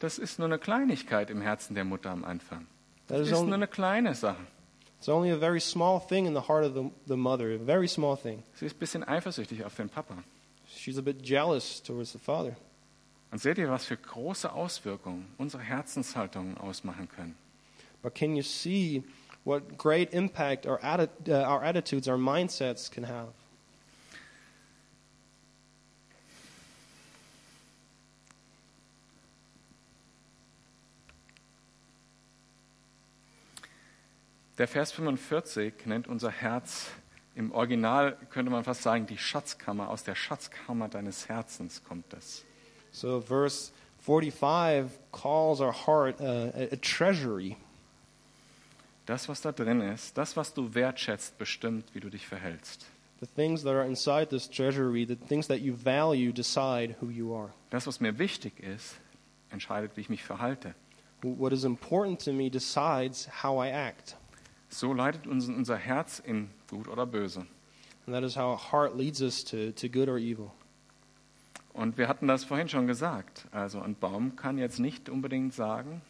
[0.00, 2.66] Das ist nur eine Kleinigkeit im Herzen der Mutter am Anfang.
[3.06, 4.44] Das is ist nur eine kleine Sache.
[5.00, 7.88] It's only a very small thing in the heart of the, the mother, a very
[7.88, 8.42] small thing.
[8.54, 10.14] Sie ist ein bisschen eifersüchtig auf den Papa.
[10.68, 12.54] She's a bit jealous towards the father.
[13.32, 17.34] Und seht ihr, was für große Auswirkungen unsere Herzenshaltungen ausmachen können?
[18.02, 19.02] But can you see
[19.44, 23.28] what great impact our, atti- uh, our attitudes, our mindsets can have?
[34.60, 36.90] Der Vers 45 nennt unser Herz
[37.34, 39.88] im Original, könnte man fast sagen, die Schatzkammer.
[39.88, 42.44] Aus der Schatzkammer deines Herzens kommt das.
[42.92, 47.56] So, verse 45 calls our heart a, a treasury.
[49.06, 52.84] Das, was da drin ist, das, was du wertschätzt, bestimmt, wie du dich verhältst.
[53.20, 57.34] The things that are inside this treasury, the things that you value, decide who you
[57.34, 57.48] are.
[57.70, 59.00] Das, was mir wichtig ist,
[59.48, 60.74] entscheidet, wie ich mich verhalte.
[61.22, 64.16] What is important to me decides how I act.
[64.70, 67.46] So leitet uns unser Herz in gut oder böse.
[68.06, 70.52] And that is how a heart leads us to, to good or evil.
[71.72, 73.46] Und wir hatten das vorhin schon gesagt.
[73.52, 76.02] Also ein Baum kann jetzt nicht unbedingt sagen,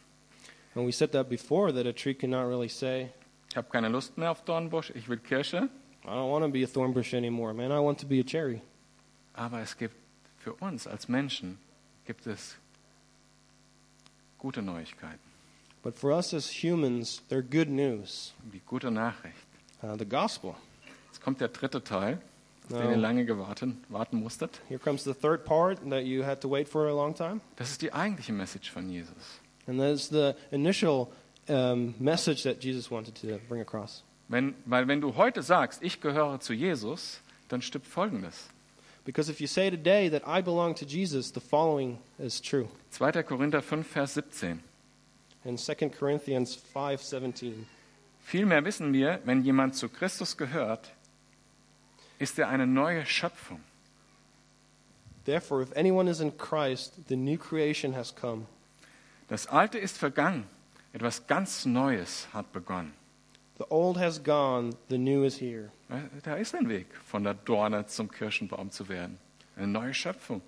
[0.73, 3.11] And we said that before that a tree cannot really say,
[3.49, 5.69] ich habe keine Lust mehr auf Dornbusch, ich will Kirsche.
[6.03, 7.71] I don't want to be a thorn bush anymore, man.
[7.71, 8.61] I want to be a cherry.
[9.33, 9.95] Aber es gibt
[10.37, 11.59] für uns als Menschen
[12.05, 12.57] gibt es
[14.37, 15.19] gute Neuigkeiten,
[15.83, 18.33] But for us as humans, they're good news.
[18.53, 19.35] die gute Nachricht.
[19.81, 20.55] Uh, the gospel.
[21.07, 22.21] Jetzt kommt der dritte Teil,
[22.69, 24.61] auf den ihr lange gewartet, warten musstet.
[24.69, 27.41] Here comes the third part that you had to wait for a long time.
[27.55, 29.39] Das ist die eigentliche Message von Jesus.
[29.67, 31.11] And that's the initial
[31.47, 34.03] um, message that Jesus wanted to bring across.
[34.27, 38.49] Wenn, weil wenn du heute sagst, ich gehöre zu Jesus, dann stimmt Folgendes.
[39.03, 42.69] Because if you say today that I belong to Jesus, the following is true.
[42.91, 43.23] 2.
[43.23, 44.61] Korinther 5, Vers 17.
[45.43, 47.65] In 2 Corinthians 5:17,
[48.23, 50.93] Vielmehr wissen wir, wenn jemand zu Christus gehört,
[52.19, 53.59] ist er eine neue Schöpfung.
[55.25, 58.45] therefore if anyone is in Christ, the new creation has come.
[59.27, 60.45] Das Alte ist vergangen,
[60.93, 62.93] etwas ganz Neues hat begonnen.
[63.57, 65.71] The old has gone, the new is here.
[66.23, 69.19] Da ist ein Weg, von der Dorne zum Kirschenbaum zu werden.
[69.55, 70.41] Eine neue Schöpfung.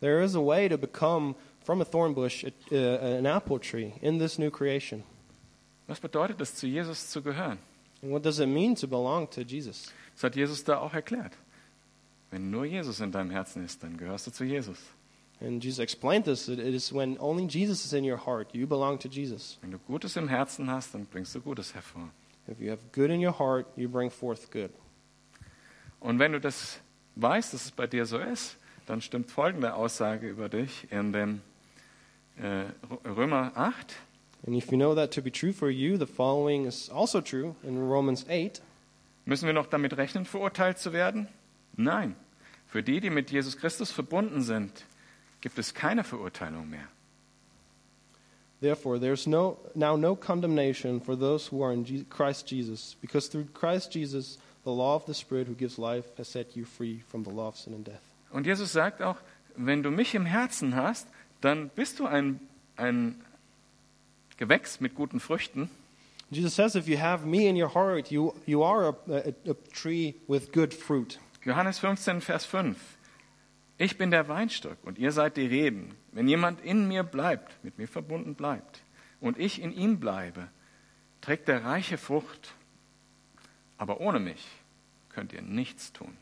[0.00, 4.18] There is a way to become from a thorn bush uh, an apple tree in
[4.18, 5.04] this new creation.
[5.86, 7.58] Was bedeutet es, zu Jesus zu gehören?
[8.02, 9.92] And what does it mean to belong to Jesus?
[10.14, 11.32] Das hat Jesus da auch erklärt.
[12.30, 14.78] Wenn nur Jesus in deinem Herzen ist, dann gehörst du zu Jesus.
[15.40, 16.48] And Jesus explained this.
[16.48, 19.58] It is when only Jesus is in your heart, you belong to Jesus.
[19.60, 22.10] Wenn du Gutes im Herzen hast, dann bringst du Gutes hervor.
[22.48, 24.70] If you have good in your heart, you bring forth good.
[26.00, 26.80] Und wenn du das
[27.16, 31.40] weißt, dass es bei dir so ist, dann stimmt folgende Aussage über dich in dem
[32.42, 33.96] Römer 8.
[34.46, 37.54] And if you know that to be true for you, the following is also true
[37.62, 38.60] in Romans 8.
[39.24, 41.28] Müssen wir noch damit rechnen, verurteilt zu werden?
[41.76, 42.16] Nein.
[42.66, 44.84] Für die, die mit Jesus Christus verbunden sind,
[45.40, 46.88] gibt es keine Verurteilung mehr.
[48.60, 53.28] Therefore, there's no, now no condemnation for those who are in Je- Christ Jesus, because
[53.28, 57.02] through Christ Jesus, the law of the Spirit who gives life has set you free
[57.08, 58.02] from the law of sin and death.
[58.32, 59.16] Und Jesus sagt auch,
[59.56, 61.06] wenn du mich im Herzen hast,
[61.44, 62.40] dann bist du ein,
[62.76, 63.22] ein
[64.36, 65.70] Gewächs mit guten Früchten.
[66.30, 69.54] Jesus says, if you have me in your heart, you, you are a, a, a
[69.74, 71.18] tree with good fruit.
[71.44, 72.76] Johannes 15, Vers 5.
[73.76, 75.94] Ich bin der Weinstock und ihr seid die Reben.
[76.12, 78.82] Wenn jemand in mir bleibt, mit mir verbunden bleibt,
[79.20, 80.48] und ich in ihm bleibe,
[81.20, 82.54] trägt er reiche Frucht.
[83.78, 84.46] Aber ohne mich
[85.08, 86.16] könnt ihr nichts tun.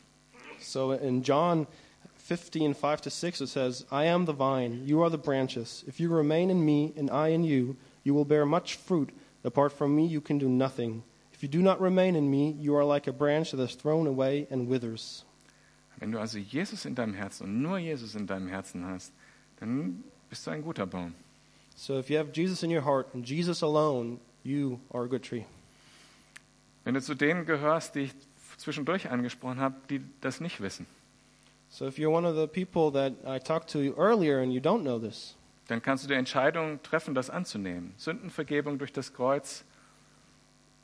[0.59, 1.67] So in John
[2.31, 5.83] 15, 5 to 6, it says, I am the vine, you are the branches.
[5.85, 9.09] If you remain in me and I in you, you will bear much fruit.
[9.43, 11.03] Apart from me, you can do nothing.
[11.33, 14.07] If you do not remain in me, you are like a branch that is thrown
[14.07, 15.25] away and withers.
[15.99, 19.11] Wenn du also Jesus in deinem Herzen und nur Jesus in deinem Herzen hast,
[19.59, 21.13] dann bist du ein guter Baum.
[21.75, 25.23] So if you have Jesus in your heart and Jesus alone, you are a good
[25.23, 25.43] tree.
[26.85, 28.13] Wenn du zu denen gehörst, die ich
[28.55, 30.87] zwischendurch angesprochen habe, die das nicht wissen,
[31.71, 34.83] So if you're one of the people that I talked to earlier and you don't
[34.83, 35.35] know this,
[35.67, 37.93] dann kannst du die Entscheidung treffen, das anzunehmen.
[37.97, 39.63] Sündenvergebung durch das Kreuz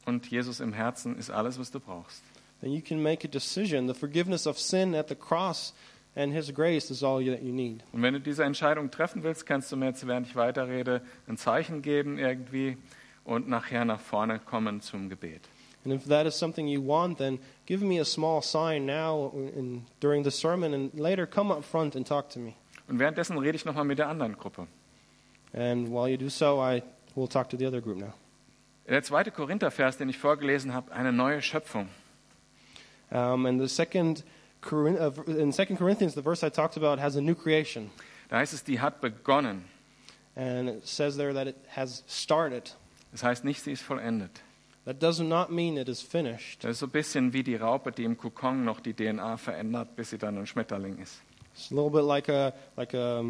[0.06, 2.24] und Jesus im Herzen ist alles, was du brauchst.
[2.62, 3.88] then you can make a decision.
[3.88, 5.74] The forgiveness of sin at the cross
[6.16, 7.84] and His grace is all that you need.
[7.92, 11.38] Und wenn du diese Entscheidung treffen willst, kannst du mir jetzt, während ich weiterrede, ein
[11.38, 12.78] Zeichen geben irgendwie
[13.26, 15.42] und nachher nach vorne kommen zum Gebet.
[15.84, 19.86] And if that is something you want, then give me a small sign now in,
[20.00, 22.56] during the sermon and later come up front and talk to me.
[22.88, 24.68] Und währenddessen rede ich nochmal mit der anderen Gruppe.
[25.54, 26.84] And while you do so, I
[27.16, 28.14] will talk to the other group now.
[28.88, 31.90] Der zweite Korinther-Vers, den ich vorgelesen habe, eine neue Schöpfung.
[33.10, 34.24] Um, and the second,
[34.72, 37.90] uh, in 2 Corinthians, the verse I talked about has a new creation.
[38.30, 39.66] Da heißt es, die hat begonnen.
[40.36, 42.76] And it says there that it has started.
[43.12, 44.42] Das heißt nicht, sie ist vollendet.
[44.88, 46.64] That does not mean it is finished.
[46.64, 49.98] Das ist so ein bisschen wie die Raupe, die im Kokon noch die DNA verändert,
[49.98, 51.22] bis sie dann ein Schmetterling ist.
[51.54, 53.22] It's a little bit like a, like a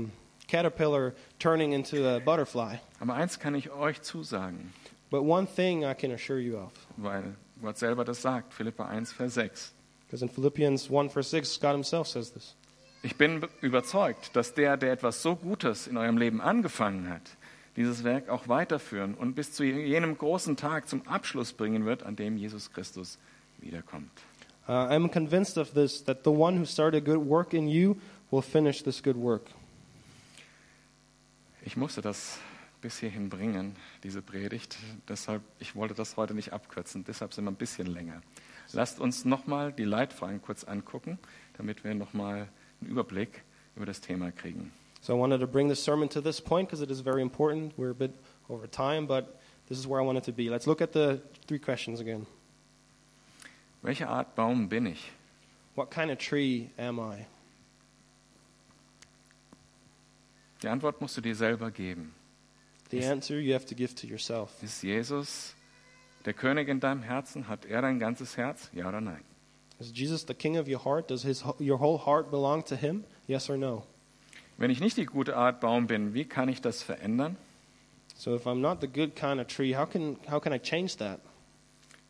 [0.47, 2.77] caterpillar turning into a butterfly.
[2.99, 4.71] Aber eins kann ich euch zusagen,
[5.09, 6.71] But one thing I can assure you of.
[6.97, 9.73] weil Gott selber das sagt, Philippa 1, Vers 6.
[10.05, 12.55] Because in Philippians 1, verse 6, God Himself says this.
[13.01, 17.21] Ich bin be- überzeugt, dass der, der etwas so Gutes in eurem Leben angefangen hat,
[17.77, 22.15] dieses Werk auch weiterführen und bis zu jenem großen Tag zum Abschluss bringen wird, an
[22.15, 23.19] dem Jesus Christus
[23.59, 24.11] wiederkommt.
[24.67, 27.95] Uh, I'm convinced of this, that the one who started a good work in you
[28.31, 29.43] will finish this good work.
[31.63, 32.39] Ich musste das
[32.81, 34.77] bis hierhin bringen, diese Predigt.
[35.07, 38.21] Deshalb, ich wollte das heute nicht abkürzen, deshalb sind wir ein bisschen länger.
[38.73, 41.17] Lasst uns nochmal die Leitfragen kurz angucken,
[41.57, 42.49] damit wir nochmal
[42.81, 43.43] einen Überblick
[43.75, 44.73] über das Thema kriegen.
[45.01, 47.73] So I wanted to bring this sermon to this point because it is very important.
[47.77, 48.13] We're a bit
[48.49, 49.39] over time, but
[49.69, 50.49] this is where I wanted to be.
[50.49, 52.25] Let's look at the three questions again.
[53.83, 55.11] Welche Art Baum bin ich?
[55.75, 57.27] What kind of tree am I?
[60.61, 62.13] Die Antwort musst du dir selber geben.
[62.89, 64.63] The answer you have to give to yourself.
[64.63, 65.53] Ist Jesus
[66.25, 67.47] der König in deinem Herzen?
[67.47, 68.69] Hat er dein ganzes Herz?
[68.73, 69.23] Ja oder nein?
[69.79, 71.07] Is Jesus the king of your heart?
[71.07, 73.03] Does his, your whole heart belong to him?
[73.27, 73.83] Yes or no?
[74.57, 77.37] Wenn ich nicht die gute Art Baum bin, wie kann ich das verändern?
[78.15, 80.97] So if I'm not the good kind of tree, how can, how can I change
[80.97, 81.19] that?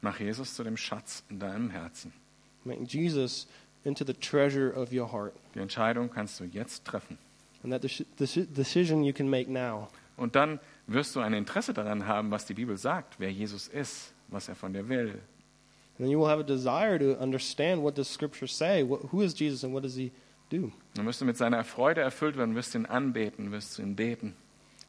[0.02, 2.14] Mach Jesus zu dem Schatz in deinem Herzen.
[2.64, 3.48] Make Jesus
[3.84, 5.34] into the treasure of your heart.
[5.56, 7.18] Die Entscheidung kannst du jetzt treffen.
[7.64, 9.90] And that deci- deci- decision you can make now.
[10.16, 14.14] Und dann wirst du ein Interesse daran haben, was die Bibel sagt, wer Jesus ist,
[14.30, 15.10] was er von dir will.
[15.10, 18.84] And then you will have a desire to understand what does Scripture say?
[18.84, 20.12] Who is Jesus and what does he
[20.50, 20.72] do?
[20.96, 24.36] Dann wirst du mit seiner Freude erfüllt werden, wirst ihn anbeten, wirst du ihn beten.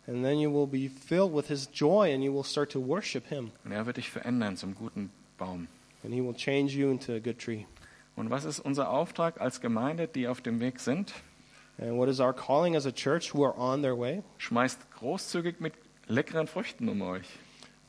[0.07, 3.27] And then you will be filled with his joy and you will start to worship
[3.27, 3.51] him.
[3.65, 5.69] Und er wird dich verändern zum guten Baum.
[6.03, 7.65] And he will change you into a good tree.
[8.17, 11.13] Und was ist unser Auftrag als Gemeinde, die auf dem Weg sind?
[11.79, 14.23] And what is our calling as a church who are on their way?
[14.39, 15.75] Schmeißt großzügig mit
[16.07, 17.27] leckeren Früchten um euch.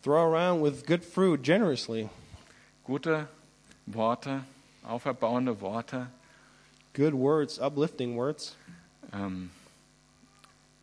[0.03, 2.09] Throw around with good fruit generously.
[2.83, 3.27] Gute
[3.85, 4.43] Worte,
[4.83, 6.07] auferbauende Worte,
[6.93, 8.55] Good words, uplifting words.
[9.13, 9.49] ähm,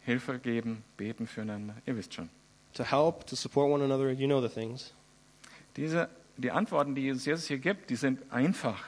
[0.00, 1.74] Hilfe geben, beten füreinander.
[1.84, 2.28] Ihr wisst schon.
[2.74, 4.12] To help, to support one another.
[4.12, 4.92] You know the things.
[5.76, 8.84] Diese, die Antworten, die Jesus hier gibt, die sind einfach.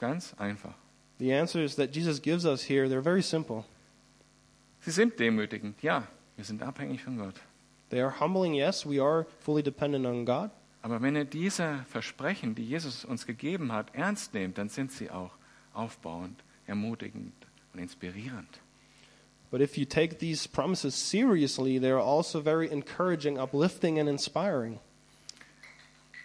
[0.00, 0.74] Ganz einfach.
[1.18, 3.64] The answers that Jesus gives us here, they're very simple.
[4.80, 6.06] Sie sind demütigend, ja.
[6.36, 7.34] Wir sind abhängig von Gott.
[7.90, 10.50] They are humbling, yes, we are fully dependent on God.
[10.82, 15.10] Aber wenn ihr diese Versprechen, die Jesus uns gegeben hat, ernst nehmt, dann sind sie
[15.10, 15.32] auch
[15.74, 17.32] aufbauend, ermutigend
[17.72, 18.60] und inspirierend.
[19.50, 24.78] But if you take these promises seriously, they're also very encouraging, uplifting, and inspiring.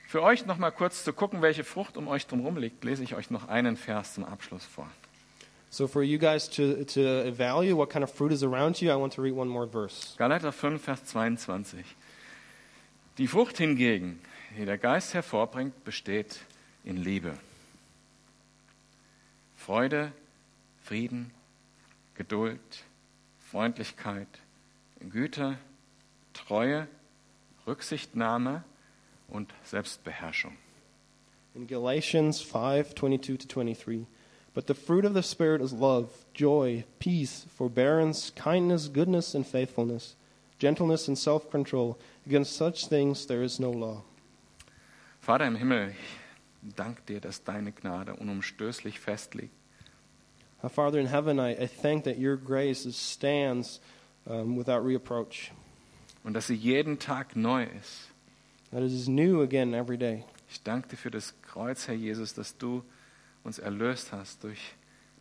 [0.07, 3.15] Für euch noch mal kurz zu gucken, welche Frucht um euch drumherum liegt, lese ich
[3.15, 4.87] euch noch einen Vers zum Abschluss vor.
[5.71, 8.95] So, for you guys to, to evaluate what kind of fruit is around you, I
[8.95, 10.15] want to read one more verse.
[10.17, 11.83] Galater 5, Vers 22.
[13.17, 14.21] Die Frucht hingegen,
[14.57, 16.39] die der Geist hervorbringt, besteht
[16.85, 17.33] in Liebe.
[19.65, 20.11] Freude,
[20.83, 21.31] Frieden,
[22.13, 22.59] Geduld,
[23.39, 24.27] Freundlichkeit,
[25.09, 25.57] Güte,
[26.35, 26.87] Treue,
[27.65, 28.63] Rücksichtnahme
[29.27, 30.57] und Selbstbeherrschung.
[31.55, 34.05] In Galatians 5 22 to 23.
[34.53, 40.15] But the fruit of the Spirit is love, joy, peace, forbearance, kindness, goodness, and faithfulness,
[40.59, 41.97] gentleness, and self control.
[42.27, 44.03] Against such things there is no law.
[45.21, 45.95] Vater im Himmel,
[46.67, 49.53] ich danke dir, dass deine Gnade unumstößlich festliegt.
[50.63, 53.79] Our Father in heaven, I, I thank that your grace stands
[54.25, 55.51] um, without reproach,
[56.23, 58.09] und dass sie jeden Tag neu ist.
[58.71, 60.25] that it is new again every day.
[60.49, 62.83] Ich danke dir für das Kreuz, Herr Jesus, dass du
[63.43, 64.59] uns erlöst hast durch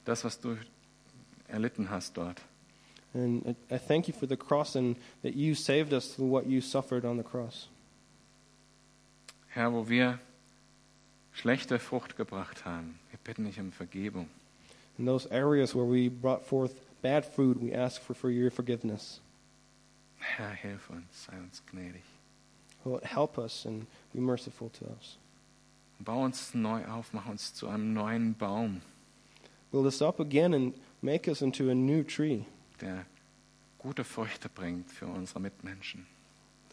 [0.04, 0.56] das, was du
[1.46, 2.40] erlitten hast dort.
[3.12, 6.46] And I, I thank you for the cross and that you saved us through what
[6.46, 7.68] you suffered on the cross.
[9.48, 10.18] Herr, wo wir
[11.34, 14.28] schlechte Frucht gebracht haben, wir bitten dich um Vergebung.
[14.96, 16.72] In those areas where we brought forth
[17.02, 19.20] bad fruit, we ask for, for your forgiveness.
[20.18, 22.02] Herr, hilf uns, sei uns gnädig.
[22.84, 25.18] Lord, help us and be merciful to us.
[26.00, 28.80] Bau uns neu auf, mach uns zu einem neuen Baum,
[29.74, 30.72] Build us up again and
[31.02, 32.44] make us into a new tree
[32.80, 33.06] der
[33.78, 36.06] gute Früchte bringt für unsere Mitmenschen.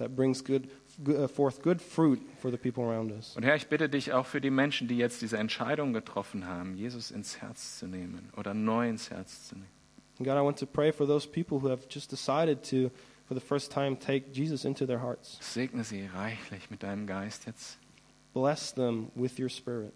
[0.01, 0.69] That brings good,
[1.07, 3.35] uh, forth good fruit for the people around us.
[3.35, 6.75] Und Herr, ich bitte dich auch für die Menschen, die jetzt diese Entscheidung getroffen haben,
[6.75, 9.69] Jesus ins Herz zu nehmen oder neu ins Herz zu nehmen.
[10.17, 12.91] And God, I want to pray for those people who have just decided to,
[13.25, 15.37] for the first time, take Jesus into their hearts.
[15.41, 17.77] Segne sie reichlich mit deinem Geist jetzt.
[18.33, 19.93] Bless them with your spirit.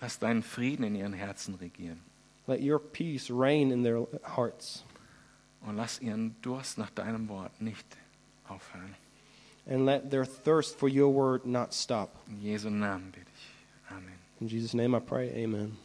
[0.00, 2.00] Lass deinen Frieden in ihren Herzen regieren.
[2.46, 4.82] Let your peace reign in their hearts.
[5.66, 7.86] Und lass ihren Durst nach deinem Wort nicht
[8.48, 8.94] aufhören.
[9.66, 12.10] And let their thirst for your word not stop.
[12.28, 13.90] In Jesu Namen bitte ich.
[13.90, 14.18] Amen.
[14.40, 15.76] In Jesus' name I pray, amen.